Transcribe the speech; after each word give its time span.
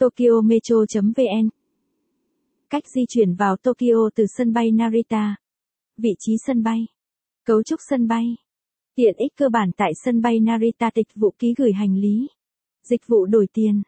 Tokyo 0.00 0.40
Metro.vn 0.44 1.48
Cách 2.70 2.84
di 2.94 3.06
chuyển 3.08 3.34
vào 3.34 3.56
Tokyo 3.56 4.10
từ 4.14 4.24
sân 4.36 4.52
bay 4.52 4.70
Narita. 4.70 5.36
Vị 5.96 6.10
trí 6.18 6.32
sân 6.46 6.62
bay. 6.62 6.86
Cấu 7.44 7.62
trúc 7.62 7.80
sân 7.88 8.08
bay. 8.08 8.36
Tiện 8.94 9.16
ích 9.16 9.32
cơ 9.36 9.48
bản 9.48 9.70
tại 9.76 9.92
sân 10.04 10.22
bay 10.22 10.40
Narita 10.40 10.90
tịch 10.94 11.06
vụ 11.14 11.34
ký 11.38 11.54
gửi 11.56 11.72
hành 11.72 11.96
lý. 11.96 12.26
Dịch 12.82 13.06
vụ 13.06 13.26
đổi 13.26 13.46
tiền. 13.52 13.82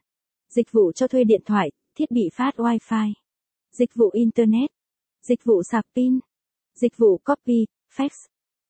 Dịch 0.48 0.72
vụ 0.72 0.92
cho 0.92 1.08
thuê 1.08 1.24
điện 1.24 1.42
thoại, 1.44 1.70
thiết 1.94 2.10
bị 2.10 2.28
phát 2.32 2.54
Wi-Fi. 2.56 3.12
Dịch 3.72 3.90
vụ 3.94 4.10
Internet. 4.12 4.70
Dịch 5.22 5.40
vụ 5.44 5.62
sạc 5.62 5.84
pin. 5.94 6.18
Dịch 6.74 6.96
vụ 6.96 7.18
copy, 7.18 7.66
fax. 7.96 8.08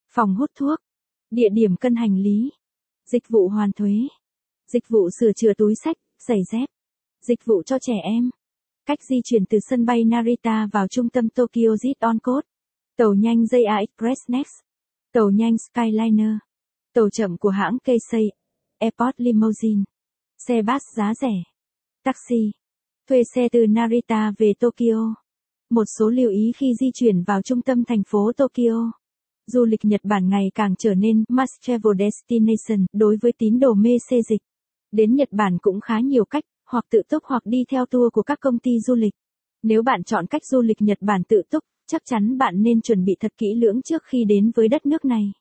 Phòng 0.09 0.35
hút 0.35 0.51
thuốc. 0.55 0.79
Địa 1.31 1.49
điểm 1.53 1.77
cân 1.77 1.95
hành 1.95 2.17
lý. 2.17 2.51
Dịch 3.07 3.29
vụ 3.29 3.49
hoàn 3.49 3.73
thuế. 3.73 3.95
Dịch 4.67 4.89
vụ 4.89 5.11
sửa 5.21 5.33
chữa 5.33 5.55
túi 5.55 5.75
sách, 5.85 5.97
giày 6.19 6.39
dép. 6.53 6.69
Dịch 7.27 7.45
vụ 7.45 7.63
cho 7.63 7.79
trẻ 7.79 7.95
em. 8.03 8.31
Cách 8.87 8.99
di 9.03 9.17
chuyển 9.25 9.45
từ 9.47 9.59
sân 9.71 9.85
bay 9.85 10.05
Narita 10.05 10.69
vào 10.73 10.89
trung 10.89 11.09
tâm 11.09 11.29
Tokyo 11.29 11.75
Jidon 11.83 12.19
Code. 12.23 12.47
Tàu 12.97 13.15
nhanh 13.15 13.43
JR 13.43 13.79
Express 13.79 14.21
Next. 14.29 14.53
Tàu 15.13 15.31
nhanh 15.31 15.57
Skyliner. 15.59 16.37
Tàu 16.95 17.11
chậm 17.11 17.37
của 17.37 17.49
hãng 17.49 17.79
Keisei. 17.85 18.31
Airport 18.79 19.15
Limousine. 19.17 19.83
Xe 20.49 20.63
bus 20.63 20.83
giá 20.97 21.15
rẻ. 21.15 21.33
Taxi. 22.05 22.51
Thuê 23.09 23.23
xe 23.35 23.49
từ 23.53 23.67
Narita 23.69 24.33
về 24.39 24.53
Tokyo. 24.61 25.15
Một 25.71 25.85
số 25.99 26.09
lưu 26.09 26.31
ý 26.31 26.53
khi 26.57 26.75
di 26.81 26.91
chuyển 26.95 27.23
vào 27.23 27.43
trung 27.43 27.63
tâm 27.63 27.85
thành 27.85 28.03
phố 28.07 28.33
Tokyo. 28.37 28.93
Du 29.47 29.65
lịch 29.65 29.85
Nhật 29.85 30.01
Bản 30.05 30.29
ngày 30.29 30.51
càng 30.55 30.75
trở 30.79 30.95
nên 30.95 31.25
must 31.29 31.61
travel 31.61 31.93
destination 31.99 32.87
đối 32.93 33.17
với 33.23 33.33
tín 33.39 33.61
đồ 33.61 33.75
mê 33.75 33.91
xê 34.11 34.23
dịch. 34.31 34.41
Đến 34.93 35.15
Nhật 35.15 35.29
Bản 35.31 35.59
cũng 35.63 35.81
khá 35.81 36.01
nhiều 36.01 36.25
cách, 36.25 36.45
hoặc 36.73 36.85
tự 36.91 37.03
túc 37.09 37.25
hoặc 37.25 37.43
đi 37.47 37.65
theo 37.71 37.87
tour 37.87 38.13
của 38.13 38.23
các 38.23 38.41
công 38.41 38.59
ty 38.59 38.81
du 38.81 38.95
lịch. 38.95 39.15
Nếu 39.63 39.83
bạn 39.83 40.05
chọn 40.05 40.27
cách 40.27 40.43
du 40.45 40.61
lịch 40.61 40.83
Nhật 40.83 40.99
Bản 41.01 41.23
tự 41.29 41.43
túc, 41.51 41.65
chắc 41.87 42.03
chắn 42.05 42.39
bạn 42.39 42.63
nên 42.63 42.81
chuẩn 42.81 43.05
bị 43.05 43.17
thật 43.21 43.33
kỹ 43.39 43.55
lưỡng 43.55 43.83
trước 43.83 44.03
khi 44.05 44.25
đến 44.25 44.51
với 44.55 44.69
đất 44.69 44.87
nước 44.87 45.05
này. 45.05 45.33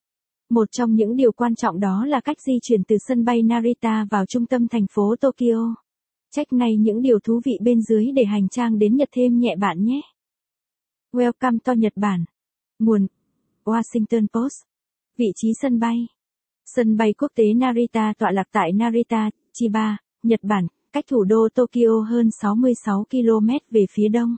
Một 0.50 0.72
trong 0.72 0.96
những 0.96 1.16
điều 1.16 1.32
quan 1.32 1.56
trọng 1.56 1.80
đó 1.80 2.06
là 2.06 2.22
cách 2.22 2.38
di 2.42 2.54
chuyển 2.62 2.84
từ 2.84 2.96
sân 3.08 3.26
bay 3.26 3.42
Narita 3.44 4.06
vào 4.12 4.26
trung 4.26 4.46
tâm 4.46 4.68
thành 4.68 4.86
phố 4.92 5.16
Tokyo. 5.22 5.76
Check 6.32 6.54
ngay 6.54 6.76
những 6.78 7.02
điều 7.02 7.20
thú 7.20 7.42
vị 7.46 7.58
bên 7.62 7.82
dưới 7.82 8.06
để 8.16 8.26
hành 8.26 8.50
trang 8.50 8.80
đến 8.80 8.96
Nhật 8.96 9.10
thêm 9.12 9.40
nhẹ 9.40 9.56
bạn 9.56 9.84
nhé. 9.84 10.02
Welcome 11.14 11.58
to 11.64 11.74
Nhật 11.74 11.94
Bản. 11.96 12.26
Nguồn 12.80 13.08
Washington 13.66 14.28
Post. 14.34 14.64
Vị 15.18 15.32
trí 15.36 15.48
sân 15.62 15.80
bay. 15.80 16.08
Sân 16.66 16.98
bay 16.98 17.14
quốc 17.14 17.32
tế 17.36 17.54
Narita 17.54 18.14
tọa 18.18 18.32
lạc 18.32 18.48
tại 18.52 18.72
Narita, 18.72 19.30
Chiba, 19.54 19.98
Nhật 20.24 20.40
Bản, 20.44 20.68
cách 20.94 21.06
thủ 21.08 21.24
đô 21.24 21.48
Tokyo 21.54 22.02
hơn 22.10 22.30
66 22.42 23.06
km 23.12 23.50
về 23.72 23.86
phía 23.92 24.08
đông. 24.08 24.36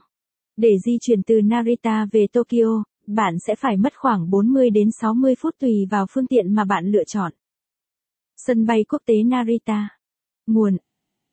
Để 0.56 0.68
di 0.84 0.98
chuyển 1.00 1.22
từ 1.22 1.40
Narita 1.44 2.06
về 2.12 2.26
Tokyo, 2.32 2.84
bạn 3.06 3.34
sẽ 3.46 3.54
phải 3.54 3.76
mất 3.76 3.92
khoảng 3.96 4.30
40 4.30 4.70
đến 4.70 4.88
60 5.00 5.34
phút 5.38 5.54
tùy 5.60 5.72
vào 5.90 6.06
phương 6.10 6.26
tiện 6.26 6.54
mà 6.54 6.64
bạn 6.64 6.86
lựa 6.86 7.04
chọn. 7.04 7.32
Sân 8.36 8.66
bay 8.66 8.84
quốc 8.88 9.02
tế 9.06 9.14
Narita. 9.22 9.88
Nguồn 10.46 10.76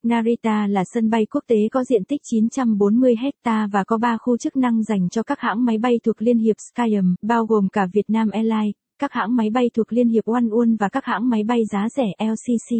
Narita 0.03 0.67
là 0.67 0.84
sân 0.95 1.11
bay 1.11 1.27
quốc 1.27 1.45
tế 1.47 1.56
có 1.73 1.84
diện 1.84 2.05
tích 2.05 2.20
940 2.25 3.14
hecta 3.23 3.69
và 3.73 3.84
có 3.84 3.98
3 3.98 4.17
khu 4.20 4.36
chức 4.36 4.56
năng 4.56 4.83
dành 4.83 5.08
cho 5.08 5.23
các 5.23 5.41
hãng 5.41 5.64
máy 5.64 5.78
bay 5.78 6.00
thuộc 6.05 6.23
Liên 6.23 6.39
hiệp 6.39 6.56
Skyam, 6.58 7.14
bao 7.23 7.47
gồm 7.47 7.69
cả 7.69 7.86
Vietnam 7.92 8.30
Airlines, 8.30 8.75
các 9.03 9.12
hãng 9.12 9.36
máy 9.36 9.50
bay 9.50 9.70
thuộc 9.75 9.92
Liên 9.92 10.08
hiệp 10.08 10.25
OneWorld 10.25 10.77
và 10.78 10.89
các 10.89 11.05
hãng 11.05 11.28
máy 11.28 11.45
bay 11.45 11.64
giá 11.72 11.89
rẻ 11.89 12.12
LCC. 12.19 12.77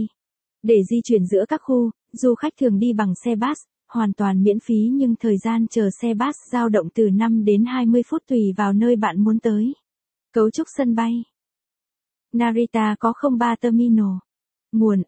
Để 0.63 0.83
di 0.91 1.01
chuyển 1.05 1.27
giữa 1.27 1.45
các 1.49 1.61
khu, 1.65 1.91
du 2.13 2.35
khách 2.35 2.53
thường 2.61 2.79
đi 2.79 2.93
bằng 2.93 3.15
xe 3.25 3.37
bus, 3.37 3.59
hoàn 3.89 4.13
toàn 4.13 4.43
miễn 4.43 4.61
phí 4.61 4.89
nhưng 4.93 5.17
thời 5.17 5.39
gian 5.39 5.67
chờ 5.71 5.91
xe 6.01 6.15
bus 6.15 6.37
dao 6.53 6.69
động 6.69 6.89
từ 6.95 7.11
5 7.11 7.45
đến 7.45 7.65
20 7.65 8.03
phút 8.07 8.23
tùy 8.29 8.53
vào 8.57 8.73
nơi 8.73 8.97
bạn 8.97 9.25
muốn 9.25 9.39
tới. 9.39 9.73
Cấu 10.33 10.51
trúc 10.51 10.67
sân 10.77 10.95
bay 10.95 11.25
Narita 12.33 12.97
có 12.99 13.13
03 13.39 13.57
terminal. 13.57 14.13
Nguồn 14.73 15.03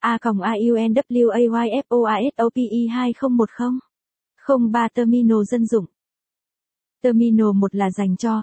A 0.00 0.18
còng 0.18 0.40
AUNWAYFOASOPE 0.40 2.88
2010. 2.90 4.68
03 4.72 4.88
terminal 4.94 5.38
dân 5.50 5.66
dụng. 5.66 5.84
Terminal 7.02 7.52
1 7.54 7.74
là 7.74 7.90
dành 7.90 8.16
cho. 8.16 8.42